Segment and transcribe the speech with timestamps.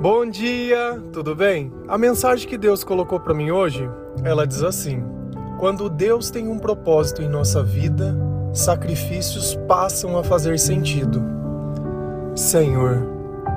[0.00, 1.72] Bom dia, tudo bem?
[1.88, 3.90] A mensagem que Deus colocou para mim hoje,
[4.22, 5.02] ela diz assim:
[5.58, 8.16] Quando Deus tem um propósito em nossa vida,
[8.52, 11.20] sacrifícios passam a fazer sentido.
[12.36, 13.04] Senhor,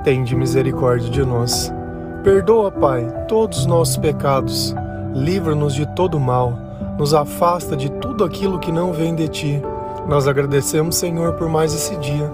[0.02, 1.72] tende misericórdia de nós.
[2.24, 4.74] Perdoa, Pai, todos os nossos pecados.
[5.14, 6.58] Livra-nos de todo mal.
[6.98, 9.62] Nos afasta de tudo aquilo que não vem de ti.
[10.08, 12.28] Nós agradecemos, Senhor, por mais esse dia,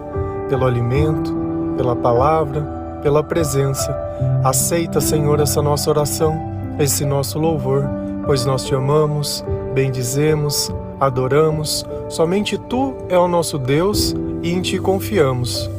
[0.49, 1.37] pelo alimento,
[1.77, 3.97] pela palavra, pela presença.
[4.45, 6.37] Aceita, Senhor, essa nossa oração,
[6.79, 7.85] esse nosso louvor,
[8.25, 11.85] pois nós te amamos, bendizemos, adoramos.
[12.09, 15.71] Somente tu é o nosso Deus e em ti confiamos.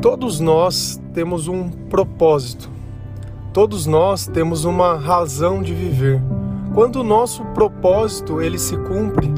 [0.00, 2.70] Todos nós temos um propósito.
[3.52, 6.20] Todos nós temos uma razão de viver.
[6.74, 9.28] Quando o nosso propósito ele se cumpre,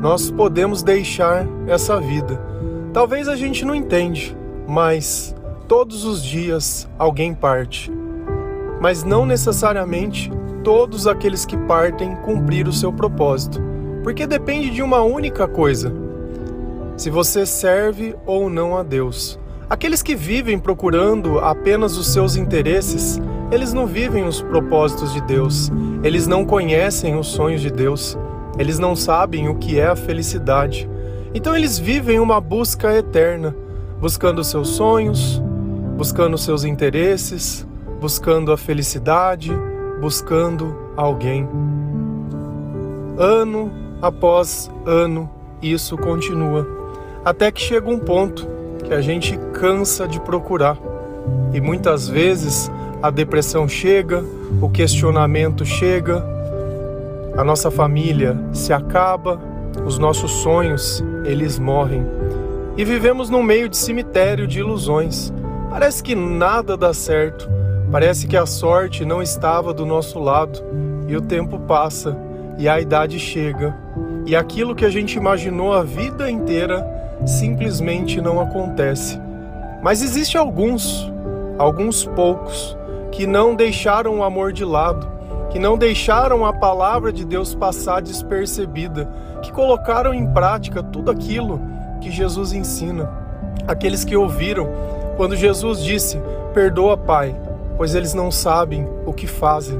[0.00, 2.40] nós podemos deixar essa vida.
[2.92, 4.36] Talvez a gente não entende,
[4.66, 5.34] mas
[5.68, 7.92] todos os dias alguém parte.
[8.80, 10.32] Mas não necessariamente
[10.64, 13.60] todos aqueles que partem cumprir o seu propósito,
[14.02, 15.92] porque depende de uma única coisa:
[16.96, 19.38] se você serve ou não a Deus.
[19.68, 23.20] Aqueles que vivem procurando apenas os seus interesses,
[23.52, 25.70] eles não vivem os propósitos de Deus,
[26.02, 28.18] eles não conhecem os sonhos de Deus,
[28.58, 30.88] eles não sabem o que é a felicidade.
[31.34, 33.54] Então eles vivem uma busca eterna,
[34.00, 35.40] buscando seus sonhos,
[35.96, 37.66] buscando seus interesses,
[38.00, 39.52] buscando a felicidade,
[40.00, 41.48] buscando alguém.
[43.18, 45.28] Ano após ano,
[45.62, 46.66] isso continua,
[47.24, 48.48] até que chega um ponto
[48.82, 50.78] que a gente cansa de procurar.
[51.52, 52.70] E muitas vezes
[53.02, 54.24] a depressão chega,
[54.60, 56.24] o questionamento chega,
[57.36, 59.40] a nossa família se acaba,
[59.84, 62.06] os nossos sonhos, eles morrem.
[62.76, 65.32] E vivemos no meio de cemitério de ilusões.
[65.68, 67.48] Parece que nada dá certo,
[67.90, 70.62] parece que a sorte não estava do nosso lado.
[71.06, 72.16] E o tempo passa,
[72.58, 73.76] e a idade chega,
[74.26, 76.86] e aquilo que a gente imaginou a vida inteira
[77.26, 79.18] simplesmente não acontece.
[79.82, 81.10] Mas existe alguns,
[81.58, 82.76] alguns poucos,
[83.10, 85.10] que não deixaram o amor de lado,
[85.50, 89.10] que não deixaram a palavra de Deus passar despercebida,
[89.42, 91.60] que colocaram em prática tudo aquilo
[92.00, 93.10] que Jesus ensina.
[93.66, 94.68] Aqueles que ouviram
[95.16, 96.18] quando Jesus disse:
[96.54, 97.38] Perdoa, Pai,
[97.76, 99.78] pois eles não sabem o que fazem.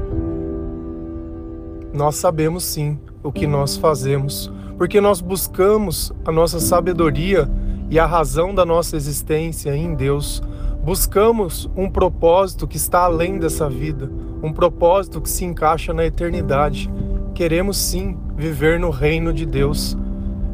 [1.93, 7.49] Nós sabemos sim o que nós fazemos, porque nós buscamos a nossa sabedoria
[7.89, 10.41] e a razão da nossa existência em Deus.
[10.83, 14.09] Buscamos um propósito que está além dessa vida,
[14.41, 16.89] um propósito que se encaixa na eternidade.
[17.33, 19.97] Queremos sim viver no reino de Deus.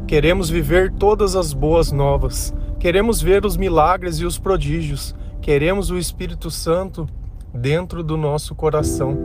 [0.06, 2.54] Queremos viver todas as boas novas.
[2.78, 5.14] Queremos ver os milagres e os prodígios.
[5.40, 7.08] Queremos o Espírito Santo
[7.52, 9.16] dentro do nosso coração.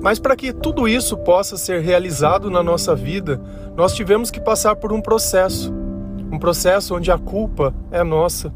[0.00, 3.40] Mas para que tudo isso possa ser realizado na nossa vida,
[3.76, 5.72] nós tivemos que passar por um processo.
[6.30, 8.52] Um processo onde a culpa é nossa,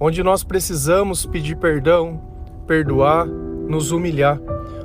[0.00, 2.20] onde nós precisamos pedir perdão,
[2.66, 4.40] perdoar, nos humilhar,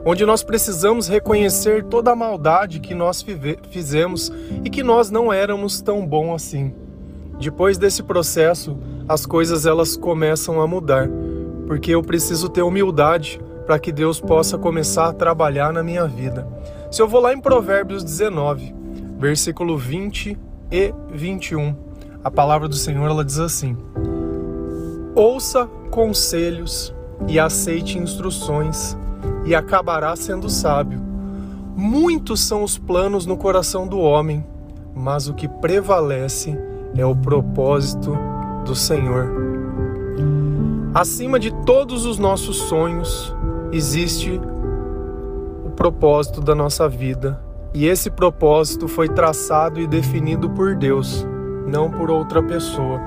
[0.06, 3.25] onde nós precisamos reconhecer toda a maldade que nós
[3.69, 4.31] fizemos
[4.64, 6.74] e que nós não éramos tão bom assim.
[7.40, 8.78] Depois desse processo,
[9.08, 11.09] as coisas elas começam a mudar,
[11.68, 16.47] porque eu preciso ter humildade para que Deus possa começar a trabalhar na minha vida.
[16.92, 18.74] Se eu vou lá em Provérbios 19,
[19.18, 20.38] versículo 20
[20.72, 21.75] e 21,
[22.24, 23.78] a palavra do Senhor ela diz assim:
[25.16, 26.94] Ouça conselhos
[27.28, 28.97] e aceite instruções,
[29.46, 31.02] e acabará sendo sábio.
[31.76, 34.46] Muitos são os planos no coração do homem,
[34.96, 36.58] mas o que prevalece
[36.96, 38.16] é o propósito
[38.66, 39.28] do Senhor.
[40.94, 43.36] Acima de todos os nossos sonhos,
[43.72, 44.40] existe
[45.66, 47.42] o propósito da nossa vida.
[47.74, 51.25] E esse propósito foi traçado e definido por Deus,
[51.66, 53.01] não por outra pessoa.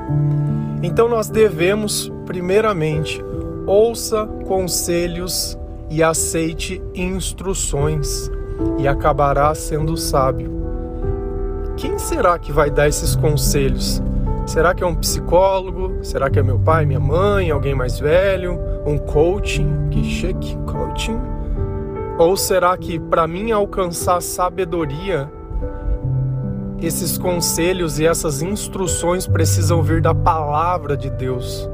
[0.82, 3.24] Então nós devemos, primeiramente,
[3.64, 5.56] ouça conselhos
[5.90, 8.30] e aceite instruções,
[8.78, 10.50] e acabará sendo sábio.
[11.76, 14.02] Quem será que vai dar esses conselhos?
[14.46, 15.98] Será que é um psicólogo?
[16.02, 18.58] Será que é meu pai, minha mãe, alguém mais velho?
[18.86, 19.88] Um coaching?
[19.90, 21.18] Que chique, coaching?
[22.18, 25.30] Ou será que para mim alcançar sabedoria,
[26.80, 31.68] esses conselhos e essas instruções precisam vir da palavra de Deus?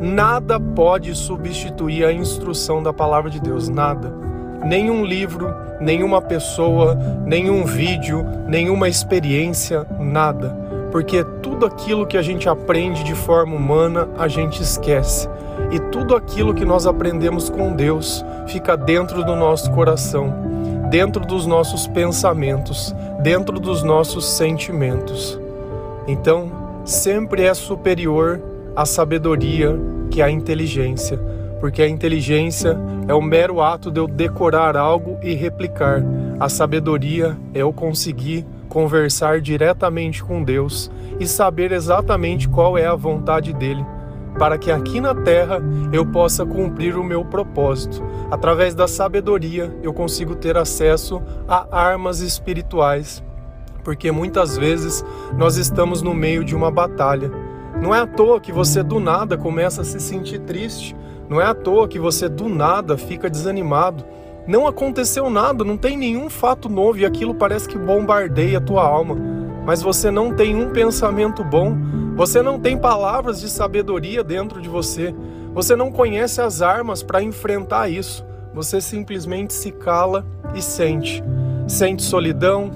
[0.00, 4.12] Nada pode substituir a instrução da palavra de Deus, nada.
[4.64, 12.48] Nenhum livro, nenhuma pessoa, nenhum vídeo, nenhuma experiência, nada porque tudo aquilo que a gente
[12.50, 15.26] aprende de forma humana a gente esquece,
[15.70, 20.30] e tudo aquilo que nós aprendemos com Deus fica dentro do nosso coração,
[20.90, 25.40] dentro dos nossos pensamentos, dentro dos nossos sentimentos.
[26.06, 26.52] Então,
[26.84, 28.38] sempre é superior
[28.74, 29.78] a sabedoria
[30.10, 31.18] que a inteligência,
[31.60, 36.02] porque a inteligência é o mero ato de eu decorar algo e replicar.
[36.40, 40.90] A sabedoria é eu conseguir conversar diretamente com Deus
[41.20, 43.84] e saber exatamente qual é a vontade dele,
[44.38, 48.02] para que aqui na terra eu possa cumprir o meu propósito.
[48.30, 53.22] Através da sabedoria eu consigo ter acesso a armas espirituais,
[53.84, 55.04] porque muitas vezes
[55.36, 57.30] nós estamos no meio de uma batalha.
[57.82, 60.94] Não é à toa que você do nada começa a se sentir triste,
[61.28, 64.04] não é à toa que você do nada fica desanimado.
[64.46, 68.86] Não aconteceu nada, não tem nenhum fato novo e aquilo parece que bombardeia a tua
[68.86, 69.16] alma.
[69.66, 71.76] Mas você não tem um pensamento bom,
[72.14, 75.12] você não tem palavras de sabedoria dentro de você,
[75.52, 78.24] você não conhece as armas para enfrentar isso.
[78.54, 80.24] Você simplesmente se cala
[80.54, 81.20] e sente.
[81.66, 82.70] Sente solidão,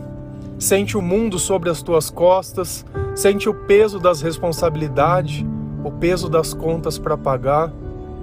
[0.58, 2.84] sente o mundo sobre as tuas costas,
[3.16, 5.44] sente o peso das responsabilidades,
[5.82, 7.72] o peso das contas para pagar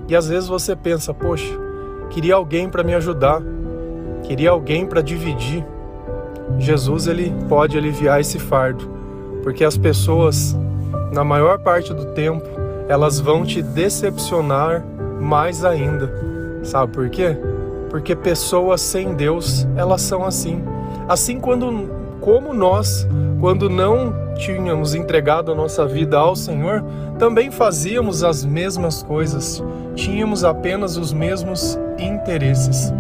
[0.08, 1.58] e às vezes você pensa, poxa,
[2.10, 3.42] queria alguém para me ajudar,
[4.22, 5.66] queria alguém para dividir.
[6.60, 8.88] Jesus ele pode aliviar esse fardo,
[9.42, 10.56] porque as pessoas,
[11.12, 12.46] na maior parte do tempo,
[12.88, 14.86] elas vão te decepcionar
[15.20, 16.14] mais ainda.
[16.64, 17.36] Sabe por quê?
[17.90, 20.62] Porque pessoas sem Deus, elas são assim.
[21.08, 23.08] Assim quando como nós,
[23.40, 26.84] quando não tínhamos entregado a nossa vida ao Senhor,
[27.18, 29.64] também fazíamos as mesmas coisas,
[29.96, 32.94] tínhamos apenas os mesmos interesses.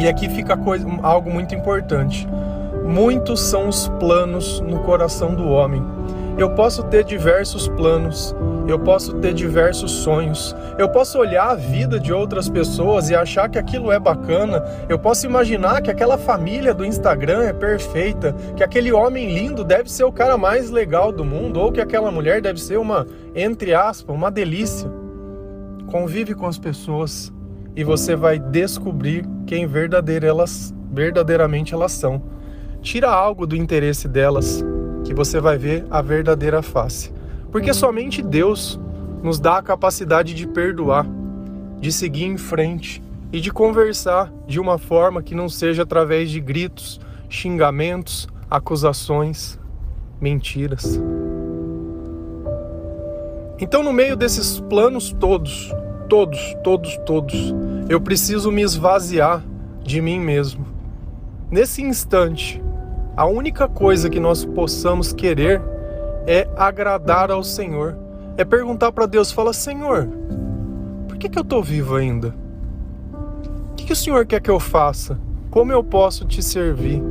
[0.00, 2.28] E aqui fica coisa, algo muito importante.
[2.84, 5.84] Muitos são os planos no coração do homem.
[6.38, 8.34] Eu posso ter diversos planos,
[8.68, 13.48] eu posso ter diversos sonhos, eu posso olhar a vida de outras pessoas e achar
[13.48, 18.62] que aquilo é bacana, eu posso imaginar que aquela família do Instagram é perfeita, que
[18.62, 22.42] aquele homem lindo deve ser o cara mais legal do mundo, ou que aquela mulher
[22.42, 24.90] deve ser uma, entre aspas, uma delícia.
[25.90, 27.32] Convive com as pessoas
[27.74, 32.22] e você vai descobrir quem verdadeira elas, verdadeiramente elas são.
[32.82, 34.62] Tira algo do interesse delas,
[35.04, 37.17] que você vai ver a verdadeira face.
[37.50, 38.78] Porque somente Deus
[39.22, 41.06] nos dá a capacidade de perdoar,
[41.80, 43.02] de seguir em frente
[43.32, 49.58] e de conversar de uma forma que não seja através de gritos, xingamentos, acusações,
[50.20, 51.00] mentiras.
[53.60, 55.72] Então, no meio desses planos todos,
[56.08, 57.54] todos, todos, todos,
[57.88, 59.42] eu preciso me esvaziar
[59.82, 60.64] de mim mesmo.
[61.50, 62.62] Nesse instante,
[63.16, 65.60] a única coisa que nós possamos querer
[66.28, 67.96] é agradar ao Senhor.
[68.36, 70.06] É perguntar para Deus, fala, Senhor,
[71.08, 72.34] por que, que eu estou vivo ainda?
[73.72, 75.18] O que, que o Senhor quer que eu faça?
[75.50, 77.02] Como eu posso te servir?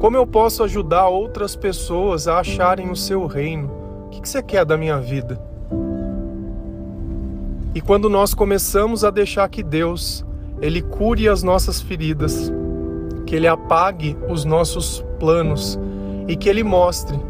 [0.00, 3.70] Como eu posso ajudar outras pessoas a acharem o seu reino?
[4.06, 5.38] O que, que você quer da minha vida?
[7.74, 10.24] E quando nós começamos a deixar que Deus,
[10.62, 12.50] Ele cure as nossas feridas,
[13.26, 15.78] que Ele apague os nossos planos
[16.26, 17.20] e que Ele mostre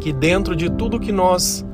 [0.00, 1.64] que dentro de tudo que nós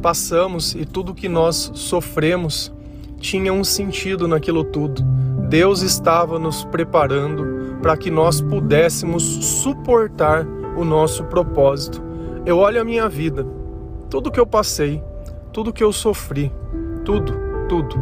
[0.00, 2.72] passamos e tudo que nós sofremos
[3.18, 5.02] tinha um sentido naquilo tudo.
[5.48, 12.02] Deus estava nos preparando para que nós pudéssemos suportar o nosso propósito.
[12.46, 13.46] Eu olho a minha vida,
[14.08, 15.02] tudo que eu passei,
[15.52, 16.50] tudo que eu sofri,
[17.04, 17.34] tudo,
[17.68, 17.96] tudo.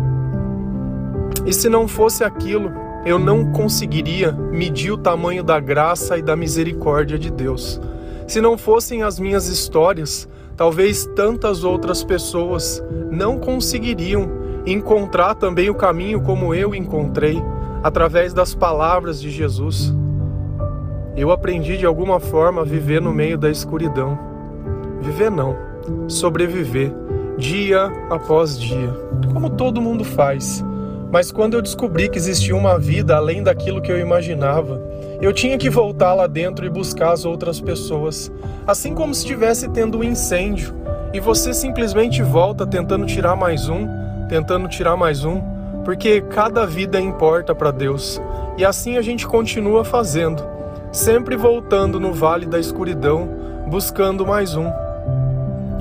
[1.47, 2.71] E se não fosse aquilo,
[3.05, 7.81] eu não conseguiria medir o tamanho da graça e da misericórdia de Deus.
[8.31, 14.31] Se não fossem as minhas histórias, talvez tantas outras pessoas não conseguiriam
[14.65, 17.43] encontrar também o caminho como eu encontrei,
[17.83, 19.93] através das palavras de Jesus.
[21.17, 24.17] Eu aprendi de alguma forma a viver no meio da escuridão.
[25.01, 25.57] Viver não,
[26.07, 26.93] sobreviver,
[27.37, 28.95] dia após dia,
[29.33, 30.65] como todo mundo faz.
[31.11, 34.81] Mas quando eu descobri que existia uma vida além daquilo que eu imaginava,
[35.21, 38.33] eu tinha que voltar lá dentro e buscar as outras pessoas,
[38.67, 40.75] assim como se estivesse tendo um incêndio
[41.13, 43.87] e você simplesmente volta tentando tirar mais um,
[44.29, 45.41] tentando tirar mais um,
[45.85, 48.21] porque cada vida importa para Deus.
[48.57, 50.43] E assim a gente continua fazendo,
[50.93, 53.29] sempre voltando no vale da escuridão,
[53.69, 54.71] buscando mais um.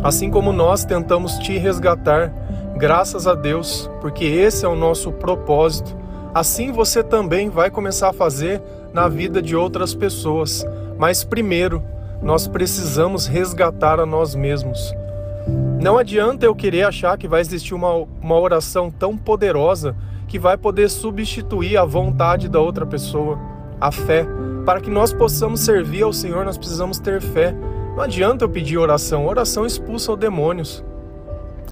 [0.03, 2.33] Assim como nós tentamos te resgatar,
[2.75, 5.98] graças a Deus, porque esse é o nosso propósito.
[6.33, 8.61] Assim você também vai começar a fazer
[8.93, 10.65] na vida de outras pessoas.
[10.97, 11.83] Mas primeiro,
[12.21, 14.93] nós precisamos resgatar a nós mesmos.
[15.81, 19.95] Não adianta eu querer achar que vai existir uma, uma oração tão poderosa
[20.27, 23.39] que vai poder substituir a vontade da outra pessoa,
[23.79, 24.25] a fé.
[24.65, 27.55] Para que nós possamos servir ao Senhor, nós precisamos ter fé.
[27.95, 30.83] Não adianta eu pedir oração, oração expulsa os demônios,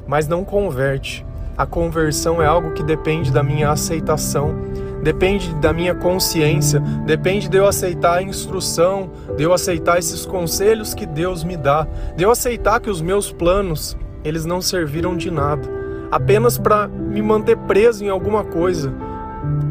[0.07, 1.25] mas não converte.
[1.57, 4.55] A conversão é algo que depende da minha aceitação,
[5.01, 10.93] depende da minha consciência, depende de eu aceitar a instrução, de eu aceitar esses conselhos
[10.93, 15.31] que Deus me dá, de eu aceitar que os meus planos, eles não serviram de
[15.31, 15.67] nada,
[16.11, 18.93] apenas para me manter preso em alguma coisa.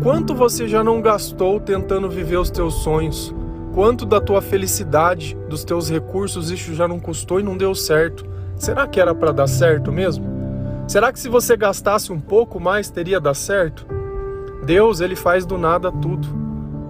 [0.02, 3.32] Quanto você já não gastou tentando viver os teus sonhos?
[3.72, 8.26] Quanto da tua felicidade, dos teus recursos, isso já não custou e não deu certo?
[8.56, 10.35] Será que era para dar certo mesmo?
[10.86, 13.84] Será que se você gastasse um pouco mais teria dar certo?
[14.64, 16.28] Deus, ele faz do nada tudo.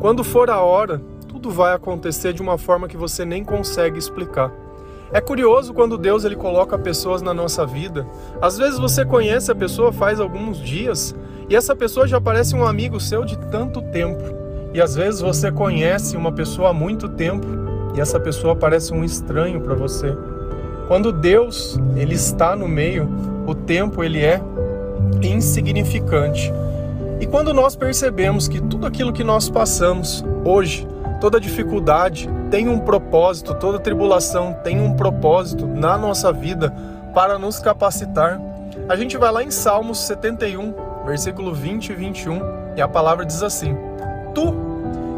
[0.01, 4.53] Quando for a hora, tudo vai acontecer de uma forma que você nem consegue explicar.
[5.11, 8.07] É curioso quando Deus ele coloca pessoas na nossa vida.
[8.41, 11.15] Às vezes você conhece a pessoa faz alguns dias
[11.49, 14.23] e essa pessoa já parece um amigo seu de tanto tempo.
[14.75, 17.47] E às vezes você conhece uma pessoa há muito tempo
[17.95, 20.15] e essa pessoa parece um estranho para você.
[20.87, 24.41] Quando Deus ele está no meio, o tempo ele é
[25.23, 26.53] insignificante.
[27.21, 30.87] E quando nós percebemos que tudo aquilo que nós passamos hoje,
[31.21, 36.73] toda dificuldade tem um propósito, toda tribulação tem um propósito na nossa vida
[37.15, 38.41] para nos capacitar.
[38.89, 40.75] A gente vai lá em Salmos 71,
[41.07, 42.41] versículo 20 e 21,
[42.77, 43.75] e a palavra diz assim:
[44.35, 44.55] Tu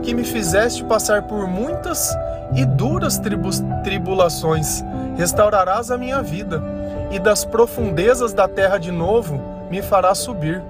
[0.03, 2.17] que me fizeste passar por muitas
[2.55, 3.21] e duras
[3.83, 4.83] tribulações,
[5.17, 6.63] restaurarás a minha vida,
[7.11, 10.63] e das profundezas da terra de novo me farás subir.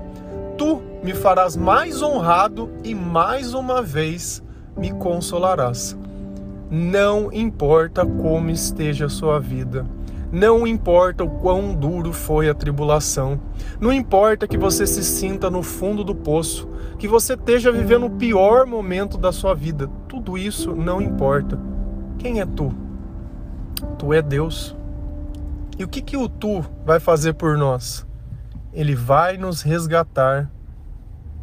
[0.56, 4.42] Tu me farás mais honrado e mais uma vez
[4.76, 5.96] me consolarás.
[6.70, 9.86] Não importa como esteja a sua vida,
[10.30, 13.40] não importa o quão duro foi a tribulação,
[13.80, 16.68] não importa que você se sinta no fundo do poço,
[16.98, 21.58] que você esteja vivendo o pior momento da sua vida, tudo isso não importa.
[22.18, 22.74] Quem é tu?
[23.96, 24.76] Tu é Deus.
[25.78, 28.04] E o que, que o tu vai fazer por nós?
[28.72, 30.50] Ele vai nos resgatar,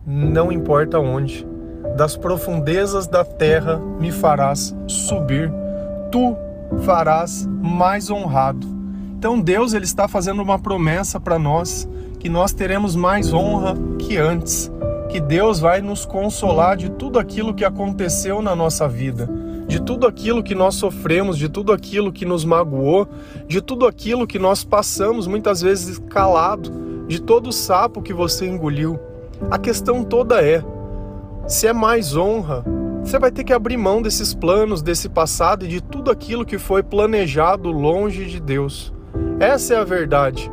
[0.05, 1.47] não importa onde.
[1.95, 5.49] Das profundezas da terra me farás subir,
[6.11, 6.35] tu
[6.81, 8.67] farás mais honrado.
[9.17, 11.87] Então Deus ele está fazendo uma promessa para nós
[12.19, 14.69] que nós teremos mais honra que antes,
[15.09, 19.29] que Deus vai nos consolar de tudo aquilo que aconteceu na nossa vida
[19.67, 23.07] de tudo aquilo que nós sofremos, de tudo aquilo que nos magoou,
[23.47, 26.71] de tudo aquilo que nós passamos muitas vezes calado,
[27.07, 28.99] de todo o sapo que você engoliu.
[29.49, 30.63] A questão toda é:
[31.47, 32.63] se é mais honra,
[33.03, 36.57] você vai ter que abrir mão desses planos, desse passado e de tudo aquilo que
[36.57, 38.93] foi planejado longe de Deus.
[39.39, 40.51] Essa é a verdade.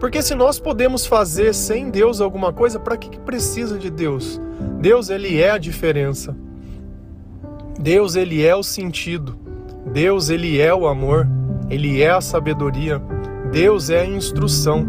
[0.00, 4.40] Porque se nós podemos fazer sem Deus alguma coisa, para que precisa de Deus?
[4.80, 6.36] Deus ele é a diferença.
[7.82, 9.36] Deus ele é o sentido.
[9.92, 11.26] Deus ele é o amor.
[11.68, 13.02] Ele é a sabedoria.
[13.50, 14.86] Deus é a instrução.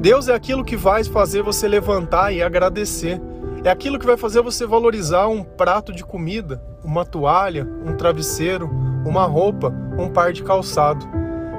[0.00, 3.20] Deus é aquilo que vai fazer você levantar e agradecer.
[3.64, 8.70] É aquilo que vai fazer você valorizar um prato de comida, uma toalha, um travesseiro,
[9.04, 11.04] uma roupa, um par de calçado.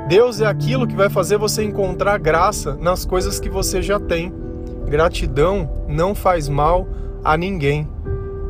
[0.08, 4.34] Deus é aquilo que vai fazer você encontrar graça nas coisas que você já tem.
[4.86, 6.88] Gratidão não faz mal
[7.26, 7.90] a ninguém.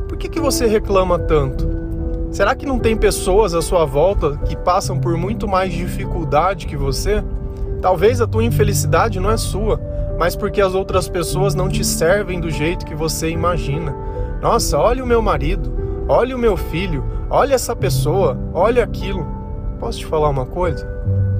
[0.07, 1.86] Por que, que você reclama tanto?
[2.31, 6.75] Será que não tem pessoas à sua volta que passam por muito mais dificuldade que
[6.75, 7.23] você?
[7.81, 9.79] Talvez a tua infelicidade não é sua,
[10.19, 13.95] mas porque as outras pessoas não te servem do jeito que você imagina.
[14.41, 15.73] Nossa, olha o meu marido,
[16.07, 19.25] olha o meu filho, olha essa pessoa, olha aquilo.
[19.79, 20.87] Posso te falar uma coisa?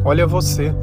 [0.06, 0.74] Olha você.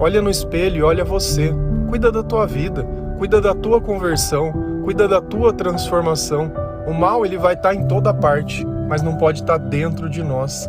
[0.00, 1.54] Olha no espelho olha você.
[1.88, 2.86] Cuida da tua vida,
[3.18, 4.52] cuida da tua conversão,
[4.84, 6.50] cuida da tua transformação.
[6.86, 10.68] O mal ele vai estar em toda parte mas não pode estar dentro de nós.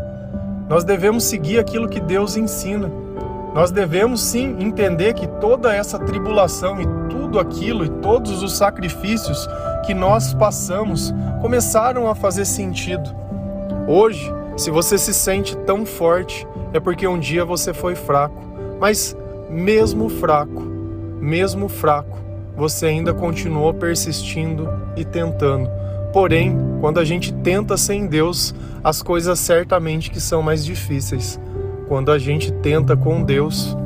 [0.67, 2.91] Nós devemos seguir aquilo que Deus ensina.
[3.55, 9.47] Nós devemos sim entender que toda essa tribulação e tudo aquilo e todos os sacrifícios
[9.85, 13.09] que nós passamos começaram a fazer sentido.
[13.87, 18.39] Hoje, se você se sente tão forte, é porque um dia você foi fraco.
[18.79, 19.17] Mas
[19.49, 20.61] mesmo fraco,
[21.19, 22.17] mesmo fraco,
[22.55, 25.69] você ainda continuou persistindo e tentando
[26.11, 31.39] Porém, quando a gente tenta sem Deus, as coisas certamente que são mais difíceis.
[31.87, 33.77] Quando a gente tenta com Deus,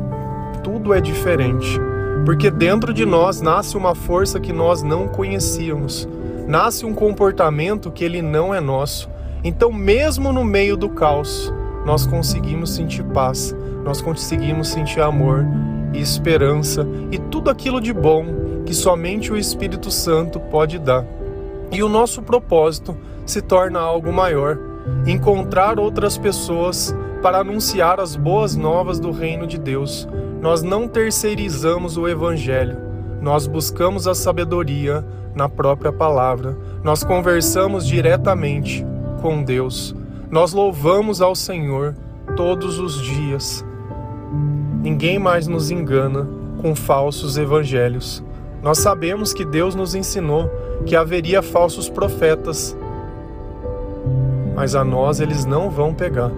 [0.64, 1.80] tudo é diferente.
[2.26, 6.08] Porque dentro de nós nasce uma força que nós não conhecíamos.
[6.48, 9.10] Nasce um comportamento que ele não é nosso.
[9.44, 11.54] Então, mesmo no meio do caos,
[11.86, 13.54] nós conseguimos sentir paz,
[13.84, 15.46] nós conseguimos sentir amor
[15.94, 18.26] e esperança e tudo aquilo de bom
[18.66, 21.06] que somente o Espírito Santo pode dar.
[21.74, 24.58] E o nosso propósito se torna algo maior:
[25.08, 30.08] encontrar outras pessoas para anunciar as boas novas do reino de Deus.
[30.42, 32.78] Nós não terceirizamos o Evangelho,
[33.22, 38.86] nós buscamos a sabedoria na própria palavra, nós conversamos diretamente
[39.22, 39.96] com Deus,
[40.30, 41.96] nós louvamos ao Senhor
[42.36, 43.66] todos os dias.
[44.82, 46.28] Ninguém mais nos engana
[46.62, 48.24] com falsos evangelhos.
[48.62, 50.50] Nós sabemos que Deus nos ensinou
[50.86, 52.76] que haveria falsos profetas,
[54.56, 56.32] mas a nós eles não vão pegar.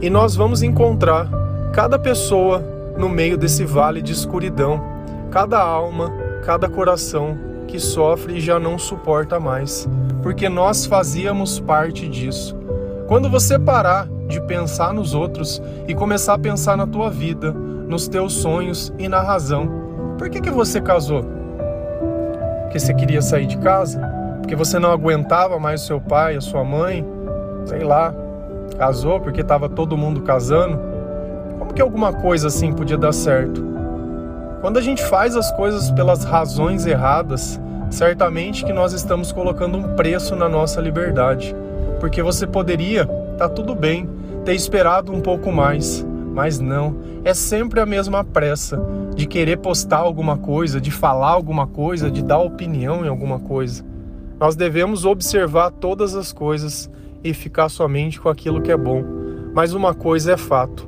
[0.00, 1.28] E nós vamos encontrar
[1.72, 2.58] cada pessoa
[2.96, 4.82] no meio desse vale de escuridão,
[5.30, 6.10] cada alma,
[6.44, 7.36] cada coração
[7.66, 9.88] que sofre e já não suporta mais,
[10.22, 12.56] porque nós fazíamos parte disso.
[13.06, 18.08] Quando você parar de pensar nos outros e começar a pensar na tua vida, nos
[18.08, 19.68] teus sonhos e na razão,
[20.18, 21.35] por que, que você casou?
[22.76, 23.98] Porque você queria sair de casa?
[24.42, 27.02] Porque você não aguentava mais o seu pai, a sua mãe?
[27.64, 28.14] Sei lá.
[28.76, 30.78] Casou porque estava todo mundo casando?
[31.58, 33.64] Como que alguma coisa assim podia dar certo?
[34.60, 39.96] Quando a gente faz as coisas pelas razões erradas, certamente que nós estamos colocando um
[39.96, 41.56] preço na nossa liberdade.
[41.98, 43.06] Porque você poderia,
[43.38, 44.06] tá tudo bem,
[44.44, 46.06] ter esperado um pouco mais,
[46.36, 48.78] mas não, é sempre a mesma pressa
[49.14, 53.82] de querer postar alguma coisa, de falar alguma coisa, de dar opinião em alguma coisa.
[54.38, 56.90] Nós devemos observar todas as coisas
[57.24, 59.02] e ficar somente com aquilo que é bom.
[59.54, 60.86] Mas uma coisa é fato: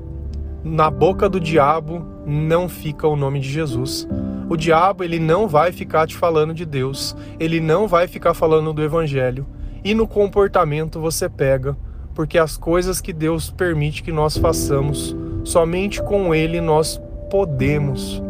[0.63, 4.07] na boca do diabo não fica o nome de Jesus.
[4.51, 8.75] O diabo ele não vai ficar te falando de Deus, ele não vai ficar falando
[8.75, 9.47] do evangelho.
[9.83, 11.75] E no comportamento você pega,
[12.15, 15.17] porque as coisas que Deus permite que nós façamos,
[15.49, 17.01] somente com ele nós
[17.31, 18.23] podemos.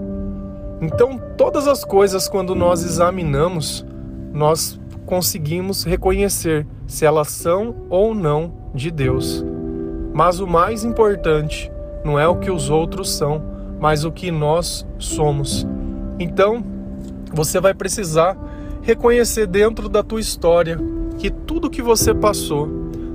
[0.81, 3.85] Então, todas as coisas, quando nós examinamos,
[4.33, 9.45] nós conseguimos reconhecer se elas são ou não de Deus.
[10.15, 11.73] Mas o mais importante
[12.05, 13.43] não é o que os outros são,
[13.81, 15.67] mas o que nós somos.
[16.21, 16.65] Então,
[17.33, 18.39] você vai precisar
[18.81, 20.79] reconhecer dentro da tua história
[21.19, 22.69] que tudo que você passou,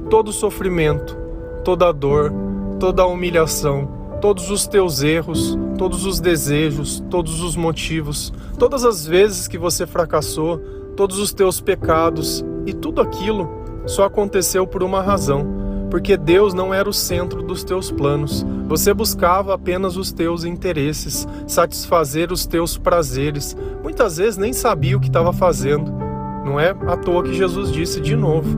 [0.09, 1.17] todo sofrimento,
[1.63, 2.42] toda dor,
[2.83, 3.87] toda humilhação,
[4.19, 9.87] todos os teus erros, todos os desejos, todos os motivos, todas as vezes que você
[9.87, 10.57] fracassou,
[10.93, 13.49] todos os teus pecados e tudo aquilo
[13.85, 15.47] só aconteceu por uma razão,
[15.89, 18.45] porque Deus não era o centro dos teus planos.
[18.67, 23.55] Você buscava apenas os teus interesses, satisfazer os teus prazeres.
[23.81, 25.89] Muitas vezes nem sabia o que estava fazendo.
[26.43, 28.57] Não é à toa que Jesus disse de novo: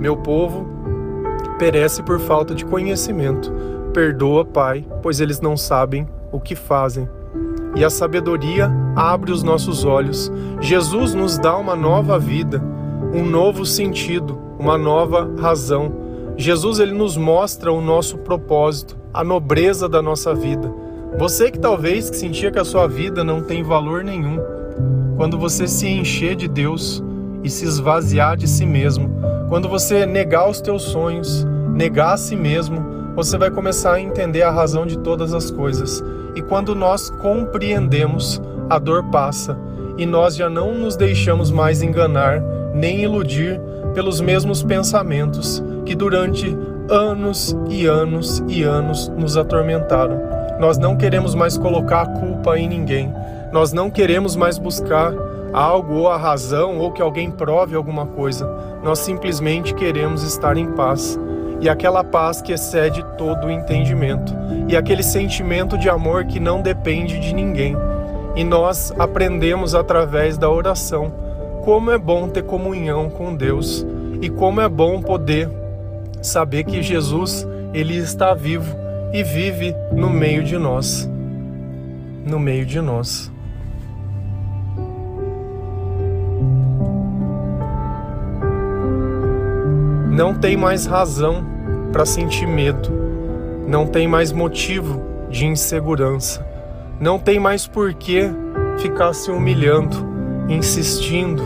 [0.00, 0.71] Meu povo
[1.62, 3.52] perece por falta de conhecimento.
[3.94, 7.08] Perdoa, Pai, pois eles não sabem o que fazem.
[7.76, 10.28] E a sabedoria abre os nossos olhos.
[10.60, 12.60] Jesus nos dá uma nova vida,
[13.14, 15.92] um novo sentido, uma nova razão.
[16.36, 20.68] Jesus ele nos mostra o nosso propósito, a nobreza da nossa vida.
[21.16, 24.40] Você que talvez sentia que a sua vida não tem valor nenhum,
[25.16, 27.00] quando você se encher de Deus
[27.44, 29.08] e se esvaziar de si mesmo,
[29.48, 34.42] quando você negar os teus sonhos, negar a si mesmo, você vai começar a entender
[34.42, 36.02] a razão de todas as coisas.
[36.34, 39.56] E quando nós compreendemos, a dor passa
[39.98, 42.40] e nós já não nos deixamos mais enganar
[42.74, 43.60] nem iludir
[43.94, 46.56] pelos mesmos pensamentos que durante
[46.88, 50.20] anos e anos e anos nos atormentaram.
[50.58, 53.12] Nós não queremos mais colocar a culpa em ninguém.
[53.52, 55.12] Nós não queremos mais buscar
[55.52, 58.48] algo ou a razão ou que alguém prove alguma coisa.
[58.82, 61.18] Nós simplesmente queremos estar em paz
[61.62, 64.34] e aquela paz que excede todo o entendimento,
[64.68, 67.76] e aquele sentimento de amor que não depende de ninguém.
[68.34, 71.12] E nós aprendemos através da oração
[71.64, 73.86] como é bom ter comunhão com Deus
[74.20, 75.48] e como é bom poder
[76.20, 78.76] saber que Jesus ele está vivo
[79.12, 81.08] e vive no meio de nós.
[82.26, 83.30] No meio de nós.
[90.10, 91.51] Não tem mais razão
[91.92, 92.90] para sentir medo,
[93.66, 96.44] não tem mais motivo de insegurança,
[96.98, 98.30] não tem mais por que
[98.78, 99.96] ficar se humilhando,
[100.48, 101.42] insistindo.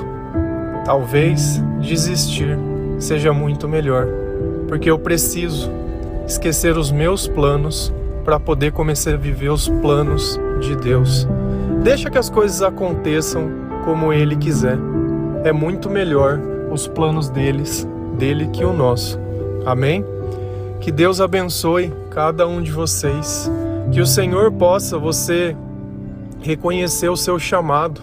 [0.84, 2.56] Talvez desistir
[2.98, 4.06] seja muito melhor,
[4.68, 5.70] porque eu preciso
[6.26, 7.92] esquecer os meus planos
[8.24, 11.28] para poder começar a viver os planos de Deus.
[11.82, 13.50] Deixa que as coisas aconteçam
[13.84, 14.78] como ele quiser.
[15.44, 17.86] É muito melhor os planos deles,
[18.18, 19.20] dele que o nosso.
[19.64, 20.04] Amém?
[20.80, 23.50] Que Deus abençoe cada um de vocês.
[23.90, 25.56] Que o Senhor possa você
[26.40, 28.00] reconhecer o seu chamado.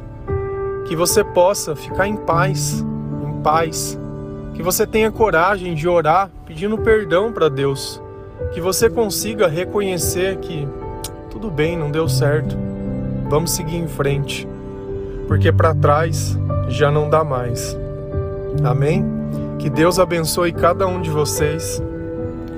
[0.85, 2.85] Que você possa ficar em paz,
[3.25, 3.97] em paz.
[4.53, 8.01] Que você tenha coragem de orar pedindo perdão para Deus.
[8.53, 10.67] Que você consiga reconhecer que
[11.29, 12.55] tudo bem, não deu certo.
[13.29, 14.47] Vamos seguir em frente.
[15.27, 17.77] Porque para trás já não dá mais.
[18.63, 19.03] Amém?
[19.57, 21.81] Que Deus abençoe cada um de vocês.